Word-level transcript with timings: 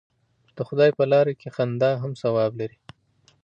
د 0.55 0.57
خدای 0.67 0.89
په 0.97 1.03
لاره 1.11 1.33
کې 1.39 1.49
خندا 1.55 1.91
هم 2.03 2.11
ثواب 2.21 2.51
لري. 2.59 2.77